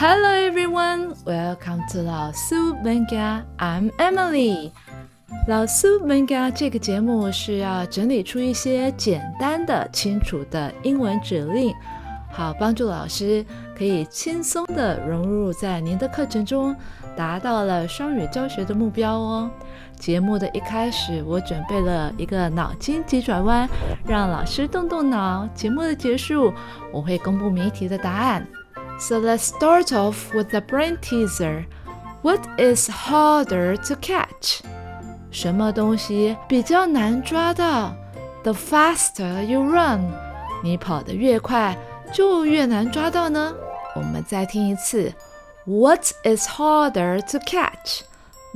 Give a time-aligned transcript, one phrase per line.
[0.00, 3.42] Hello everyone, welcome to 老苏 Manga.
[3.58, 4.70] I'm Emily.
[5.48, 11.74] 老苏 Manga 这个节目是要整理出一些简单的、清楚的英文指令，
[12.30, 13.44] 好帮助老师
[13.76, 16.76] 可以轻松的融入在您的课程中，
[17.16, 19.50] 达到了双语教学的目标哦。
[19.98, 23.68] 节目的一开始，我准备了一个脑筋急转弯，
[24.06, 25.44] 让老师动动脑。
[25.56, 26.52] 节目的结束，
[26.92, 28.46] 我会公布谜题的答案。
[28.99, 31.65] So let's start off with the brain teaser.
[32.21, 34.61] What is harder to catch?
[35.31, 37.95] 什么东西比较难抓到？
[38.43, 40.11] The faster you run，
[40.63, 41.77] 你跑得越快，
[42.13, 43.53] 就越难抓到呢。
[43.95, 45.13] 我们再听一次。
[45.65, 48.01] What is harder to catch?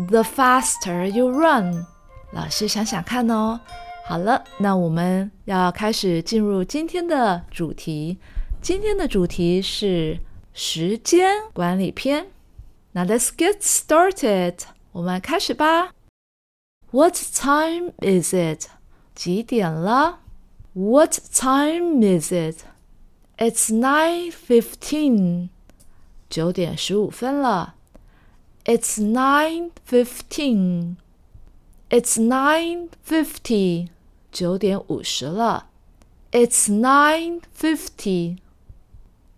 [0.09, 1.85] The faster you run，
[2.31, 3.59] 老师想想看哦。
[4.05, 8.17] 好了，那我们要开始进入今天的主题。
[8.61, 10.19] 今天的主题是
[10.53, 12.27] 时间管理篇。
[12.93, 14.59] 那 Let's get started，
[14.91, 15.93] 我们开始吧。
[16.91, 18.67] What time is it？
[19.13, 20.19] 几点了？
[20.73, 25.49] What time is it？It's nine fifteen，
[26.29, 27.75] 九点十五分了。
[28.65, 30.95] It's nine fifteen.
[31.89, 33.89] It's nine fifty.
[34.31, 35.67] 九点五十了。
[36.31, 38.37] It's nine fifty.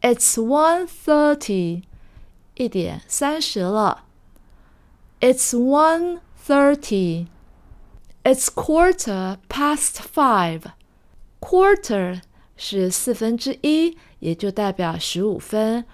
[0.04, 1.84] It's one thirty.
[2.56, 4.04] 一点三十了。
[5.22, 7.28] It's one thirty.
[8.24, 10.64] It's quarter past five.
[11.40, 12.22] Quarter
[12.58, 15.86] 是四分之一，也就代表十五分。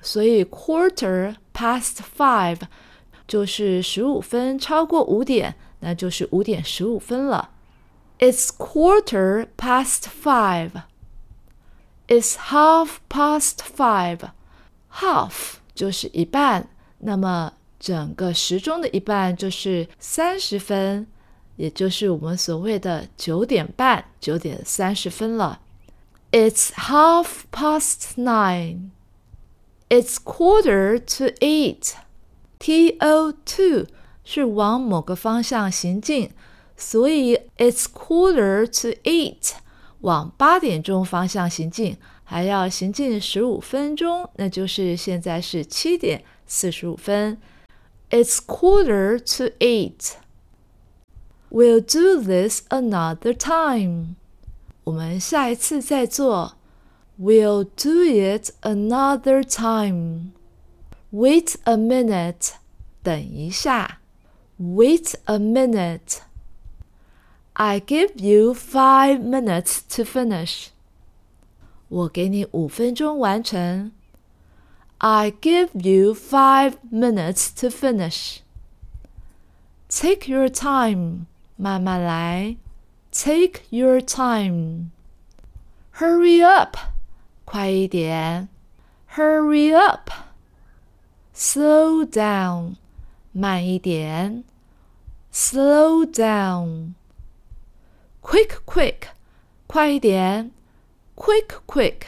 [0.00, 2.60] 所以 quarter past five
[3.26, 7.50] 就是十五分超过五点，那就是五点十五分了。
[8.18, 10.70] It's quarter past five.
[12.11, 14.31] it's half past five.
[14.95, 16.67] Half 就是一半，
[16.99, 21.07] 那么整个时钟的一半就是三十分，
[21.55, 25.61] 也就是我们所谓的九点半，九点三十分了。
[26.31, 28.89] It's half past nine.
[29.87, 31.93] It's quarter to eight.
[32.59, 33.87] T O to
[34.25, 36.31] 是往某个方向行进，
[36.75, 39.53] 所以 It's quarter to eight。
[40.00, 47.38] 往八点钟方向行进，还要行进十五分钟，那就是现在是七点四十五分。
[48.10, 50.12] It's quarter to eight.
[51.50, 54.16] We'll do this another time.
[54.84, 56.56] 我们下一次再做。
[57.18, 60.32] We'll do it another time.
[61.10, 62.52] Wait a minute.
[63.02, 64.00] 等一下。
[64.60, 66.18] Wait a minute.
[67.60, 70.68] I give you five minutes to finish.
[71.88, 73.92] 我给你五分钟完成。
[74.98, 78.38] I give you five minutes to finish.
[79.88, 81.26] Take your time.
[81.56, 82.56] 慢慢来。
[83.12, 84.90] Take your time.
[85.98, 86.76] Hurry up.
[87.46, 88.48] 快一点！
[89.14, 90.10] Hurry up!
[91.32, 92.74] Slow down，
[93.32, 94.42] 慢一点！
[95.32, 96.94] Slow down!
[98.31, 98.95] Quick, quick，
[99.67, 100.51] 快一点
[101.17, 102.03] ！Quick, quick。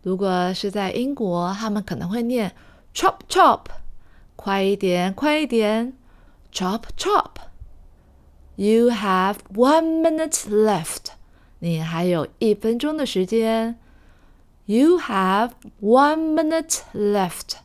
[0.00, 2.56] 如果是在英国，他们可能会念
[2.94, 3.66] chop chop，
[4.34, 5.92] 快一点，快一点
[6.50, 7.32] ！Chop chop。
[8.56, 11.08] You have one minute left，
[11.58, 13.78] 你还有一分钟的时间。
[14.64, 15.50] You have
[15.82, 17.56] one minute left.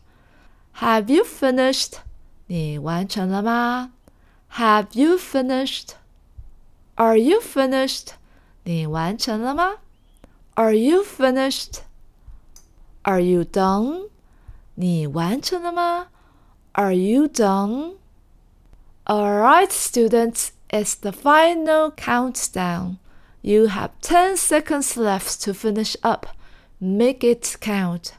[0.79, 1.99] Have you finished?
[2.47, 3.93] 你完成了吗
[4.55, 5.91] ？Have you finished?
[6.98, 8.08] Are you finished?
[8.64, 9.78] 你完成了吗？
[10.54, 11.80] Are you finished?
[13.02, 14.08] Are you done?
[14.74, 16.08] 你完成了吗？
[16.72, 17.96] Are you done?
[19.04, 22.96] Alright, students, it's the final countdown.
[23.42, 26.26] You have 10 seconds left to finish up.
[26.78, 28.12] Make it count！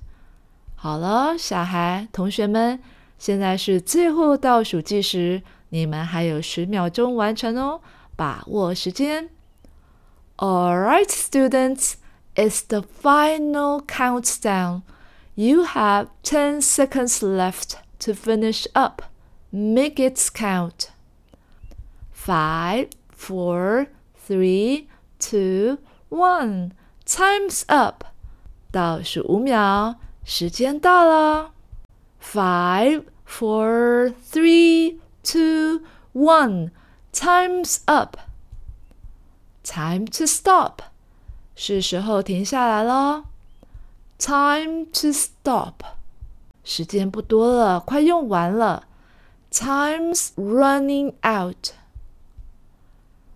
[0.76, 2.80] 好了，小孩、同学们，
[3.18, 7.82] 现在是最后倒数计时，你们还有十秒钟完成哦，
[8.20, 9.30] 把握时间。
[10.38, 11.96] All right, students,
[12.36, 14.82] it's the final countdown.
[15.36, 19.04] You have ten seconds left to finish up.
[19.52, 20.92] Make it count.
[22.12, 23.88] Five, four,
[24.28, 24.88] three,
[25.20, 25.78] two,
[26.10, 26.72] one.
[27.06, 28.04] Time's up.
[28.72, 29.96] 倒数五秒，
[30.26, 31.52] 时间到了。
[32.22, 35.82] Five, four, three, two,
[36.14, 36.72] one.
[37.12, 38.18] Time's up.
[39.64, 40.82] Time to stop.
[41.56, 43.26] 是时候停下来喽。
[44.18, 45.82] Time to stop.
[46.64, 48.88] 时间不多了，快用完了。
[49.52, 51.74] Time's running out.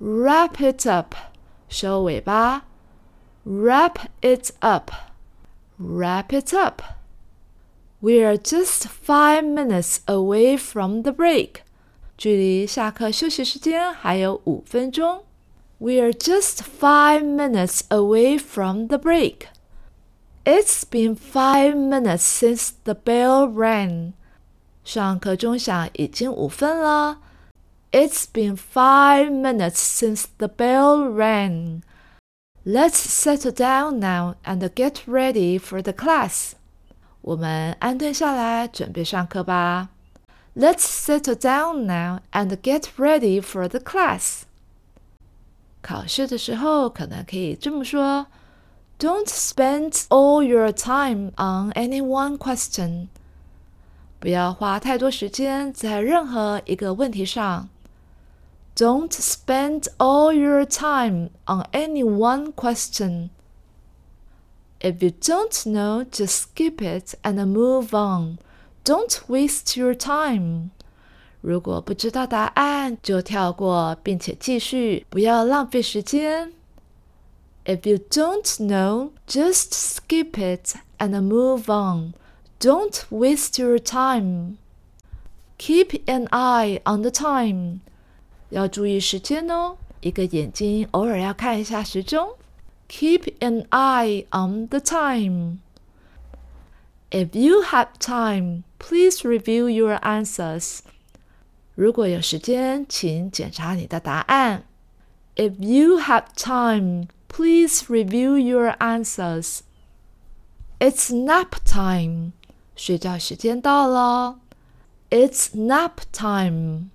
[0.01, 1.16] Wrap it up，
[1.69, 2.66] 收尾吧。
[3.46, 4.92] Wrap it up.
[5.80, 6.81] Wrap it up.
[8.01, 11.62] We are just five minutes away from the break.
[12.16, 15.25] 距离下课休息时间还有五分钟。
[15.78, 19.49] We are just five minutes away from the break.
[20.44, 24.12] It's been five minutes since the bell rang.
[24.84, 27.19] 上课钟响已经五分了。
[27.90, 31.82] It's been five minutes since the bell rang.
[32.64, 36.52] Let's settle down now and get ready for the class.
[37.20, 39.88] 我们安顿下来，准备上课吧。
[40.56, 44.44] Let's settle down now and get ready for the class.
[45.81, 48.28] 考试的时候可能可以这么说：
[49.00, 53.07] Don't spend all your time on any one question.
[54.19, 57.69] 不要花太多时间在任何一个问题上。
[58.75, 63.30] Don't spend all your time on any one question.
[64.81, 68.38] If you don't know, just skip it and move on.
[68.84, 70.69] Don't waste your time.
[71.42, 76.54] 如果不知道答案，就跳过，并且继续，不要浪费时间。
[77.66, 82.13] If you don't know, just skip it and move on.
[82.60, 84.57] Don't waste your time.
[85.57, 87.80] Keep an eye on the time.
[88.50, 92.36] 要注意时间哦，一个眼睛偶尔要看一下时钟。
[92.90, 95.60] Keep an eye on the time.
[97.13, 100.80] If you have time, please review your answers.
[101.75, 104.66] 如果有时间，请检查你的答案。
[105.36, 109.62] If you have time, please review your answers.
[110.80, 112.34] It's nap time.
[112.75, 114.40] 睡觉时间到了。
[115.10, 116.90] It's nap time.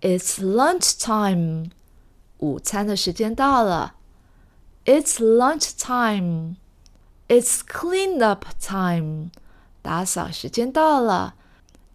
[0.00, 1.70] It's lunch time.
[2.38, 3.96] 午餐的时间到了。
[4.84, 6.56] It's lunch time.
[7.33, 9.31] It's clean up time.
[9.81, 11.33] 打扫时间到了。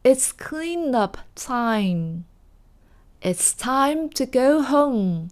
[0.02, 2.24] It's clean up time.
[3.20, 5.28] It's time to go home.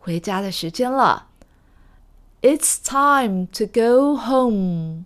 [0.00, 1.28] 回家的时间了。
[2.42, 5.04] It's time to go home.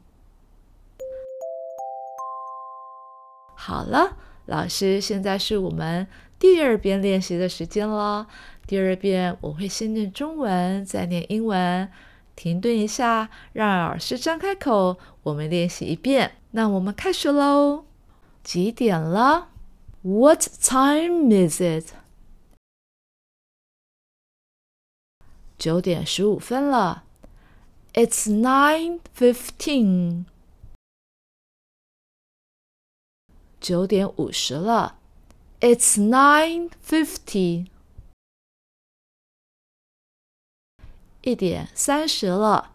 [3.54, 4.16] 好了，
[4.46, 6.06] 老师，现在是我们
[6.38, 8.26] 第二遍练习的时间了。
[8.66, 11.90] 第二遍我会先念中文，再念英文，
[12.40, 16.38] 停顿一下，让老师张开口，我们练习一遍。
[16.52, 17.84] 那我们开始喽。
[18.42, 19.50] 几点了
[20.00, 21.92] ？What time is it？
[25.58, 27.04] 九点十五分了。
[27.92, 30.24] It's nine fifteen。
[33.60, 34.96] 九点五十了。
[35.60, 37.66] It's nine fifty。
[41.21, 42.71] 一点三十了。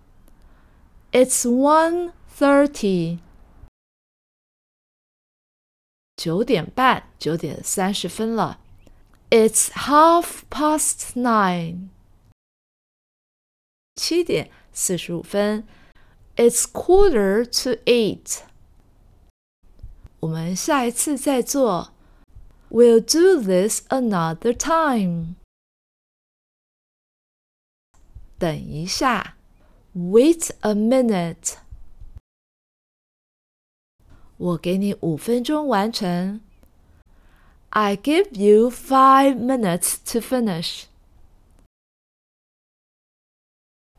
[1.12, 3.18] It's one thirty。
[6.16, 8.60] 九点半，九点三十分了。
[9.30, 11.88] It's half past nine。
[13.96, 15.66] 七点四十五分。
[16.36, 18.40] It's quarter to eight。
[20.20, 21.92] 我们下一次再做。
[22.70, 25.36] We'll do this another time。
[28.38, 29.36] 等一下。
[29.94, 31.56] Wait a minute。
[34.36, 36.40] 我给你五分钟完成。
[37.70, 40.84] I give you five minutes to finish。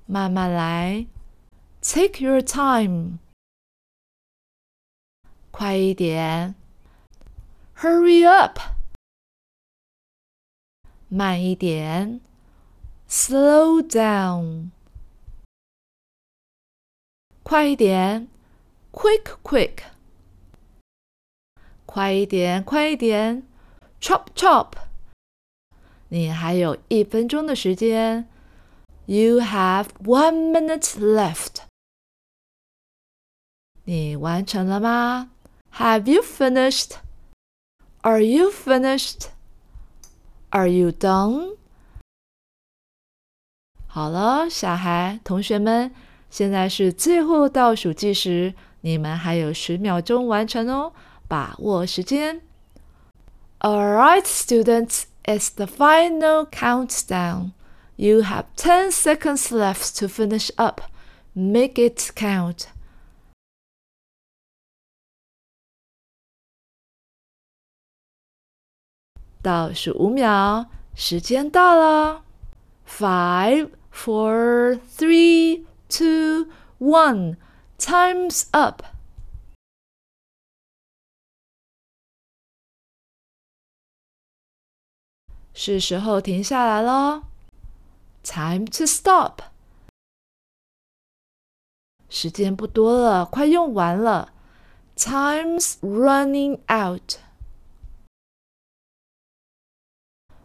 [0.06, 1.08] 慢慢来，
[1.82, 3.20] Take your time。
[5.52, 6.56] 快一点，
[7.78, 8.60] Hurry up。
[11.08, 12.22] 慢一点
[13.16, 14.70] ，Slow down。
[17.44, 18.28] 快一点，
[18.92, 19.84] Quick quick。
[21.86, 23.44] 快一点，快一点，
[24.00, 24.74] chop chop！
[26.08, 28.30] 你还有一分钟的时间。
[29.06, 31.64] You have one minute left。
[33.84, 35.32] 你完成了吗？
[35.74, 36.98] Have you finished?
[38.02, 39.30] Are you finished?
[40.52, 41.58] Are you done?
[43.97, 45.91] 好了小孩同学们
[46.29, 50.93] 现在是最后倒数计时你们还有十秒钟完成哦
[51.27, 52.43] 把握时间
[53.61, 57.53] all right students it's the final countdown
[57.97, 60.83] you have ten seconds left to finish up
[61.33, 62.65] make it count
[69.41, 72.27] 倒数五秒时间到了
[72.87, 76.48] five four, three, two,
[76.80, 77.38] one.
[77.78, 78.84] Time's up.
[85.54, 87.24] 是时候停下来喽。
[88.24, 89.42] Time to stop.
[92.10, 94.34] 时间不多了，快用完了。
[94.96, 97.20] Time's running out.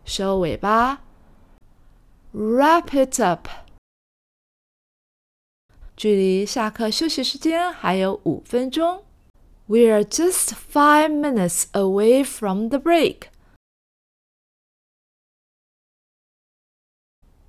[0.05, 1.03] 收尾吧。
[2.33, 3.49] Wrap it up。
[5.97, 9.05] 距离下课休息时间还有五分钟。
[9.69, 13.29] We're just five minutes away from the break。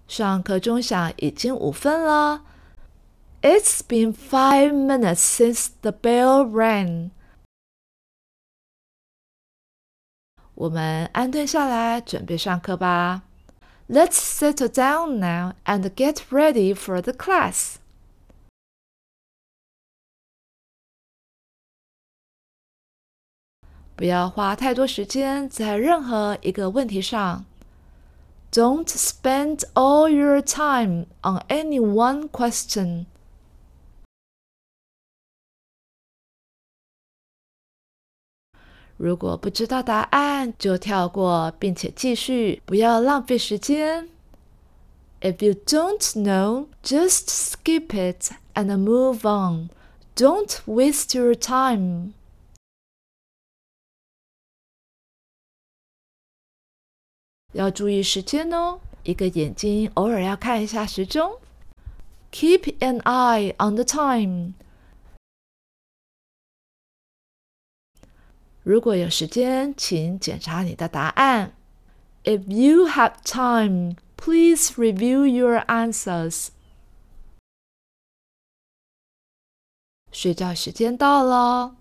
[0.07, 2.45] 上课钟响已经五分了。
[3.41, 7.11] It's been five minutes since the bell rang。
[10.55, 13.23] 我们安顿下来，准备上课吧。
[13.92, 17.78] Let's settle down now and get ready for the class.
[28.50, 33.04] do not spend all your time on any one question.
[39.01, 44.09] 如果不知道答案，就跳过，并且继续，不要浪费时间。
[45.21, 49.69] If you don't know, just skip it and move on.
[50.15, 52.13] Don't waste your time.
[57.53, 61.39] 要注意时间哦，一个眼睛偶尔要看一下时钟。
[62.31, 64.53] Keep an eye on the time.
[68.63, 71.53] 如果有时间，请检查你的答案。
[72.23, 76.49] If you have time, please review your answers.
[80.11, 81.75] 睡觉时间到了，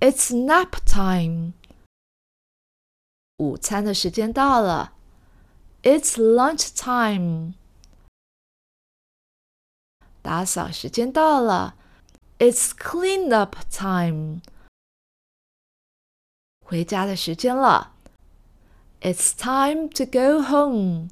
[0.00, 1.54] It's nap time.
[3.38, 4.92] 午餐的时间到了，
[5.82, 7.54] It's lunch time.
[10.22, 11.74] 打扫时间到了，
[12.38, 14.42] It's clean up time.
[16.72, 17.92] 回家的时间了，
[19.00, 21.08] It's time to go home。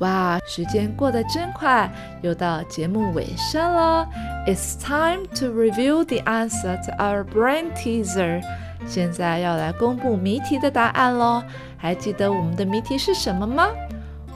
[0.00, 1.90] 哇，时间过得真快，
[2.22, 4.08] 又到节目尾声了。
[4.46, 8.42] It's time to reveal the answer to our brain teaser。
[8.86, 11.44] 现在要来公布谜题的答案喽。
[11.76, 13.68] 还记得我们的谜题是什么吗？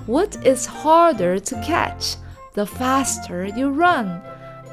[0.06, 2.16] What is harder to catch
[2.52, 4.20] the faster you run？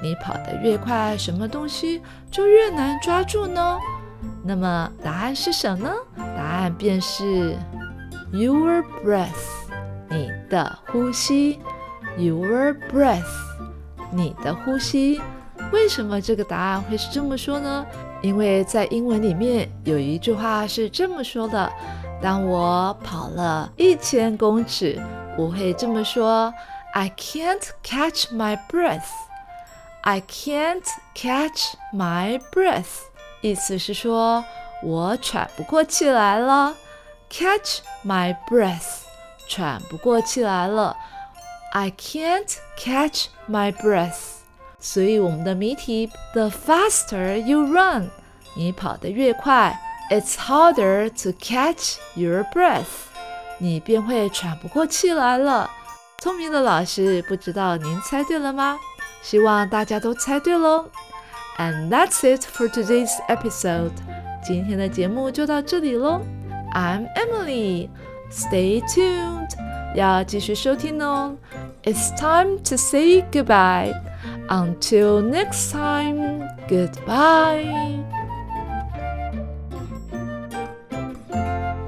[0.06, 3.76] 你跑得越快，什么东西就越难抓住呢？
[4.44, 5.94] 那么答案是什么呢？
[6.36, 7.56] 答案便是
[8.30, 9.66] your breath，
[10.08, 11.58] 你的呼吸。
[12.16, 13.24] your breath，
[14.12, 15.20] 你的呼吸。
[15.72, 17.84] 为什么这个答案会是这么说呢？
[18.22, 21.68] 因为在英文里面有一句话是这么说的：
[22.22, 25.02] 当我跑了一千公尺，
[25.36, 26.54] 我会这么说
[26.94, 29.02] ：I can't catch my breath。
[30.05, 33.03] I can't catch my breath，
[33.41, 34.43] 意思是说
[34.83, 36.75] 我喘不过气来了。
[37.29, 39.03] Catch my breath，
[39.47, 40.97] 喘不过气来了。
[41.71, 44.17] I can't catch my breath，
[44.79, 48.09] 所以我们的谜题：The faster you run，
[48.55, 49.79] 你跑得越快，
[50.09, 52.85] It's harder to catch your breath，
[53.59, 55.69] 你便会喘不过气来了。
[56.17, 58.77] 聪明的老师，不知道您猜对了吗？
[59.21, 60.85] 希望大家都猜对喽。
[61.57, 63.91] And that's it for today's episode。
[64.43, 66.21] 今天的节目就到这里喽。
[66.73, 69.49] I'm Emily。Stay tuned，
[69.93, 71.35] 要继续收听哦。
[71.83, 73.93] It's time to say goodbye.
[74.47, 78.01] Until next time, goodbye.